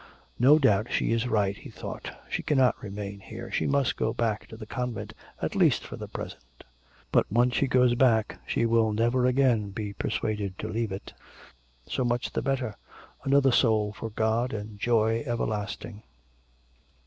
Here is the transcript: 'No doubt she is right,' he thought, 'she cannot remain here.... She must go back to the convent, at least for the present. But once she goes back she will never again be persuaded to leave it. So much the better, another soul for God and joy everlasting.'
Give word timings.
'No 0.39 0.57
doubt 0.57 0.91
she 0.91 1.11
is 1.11 1.27
right,' 1.27 1.55
he 1.59 1.69
thought, 1.69 2.09
'she 2.27 2.41
cannot 2.41 2.81
remain 2.81 3.19
here.... 3.19 3.51
She 3.51 3.67
must 3.67 3.95
go 3.97 4.13
back 4.15 4.47
to 4.47 4.57
the 4.57 4.65
convent, 4.65 5.13
at 5.39 5.55
least 5.55 5.85
for 5.85 5.95
the 5.95 6.07
present. 6.07 6.63
But 7.11 7.31
once 7.31 7.53
she 7.53 7.67
goes 7.67 7.93
back 7.93 8.39
she 8.47 8.65
will 8.65 8.93
never 8.93 9.27
again 9.27 9.69
be 9.69 9.93
persuaded 9.93 10.57
to 10.57 10.67
leave 10.67 10.91
it. 10.91 11.13
So 11.87 12.03
much 12.03 12.31
the 12.31 12.41
better, 12.41 12.73
another 13.25 13.51
soul 13.51 13.93
for 13.93 14.09
God 14.09 14.53
and 14.53 14.79
joy 14.79 15.21
everlasting.' 15.27 16.01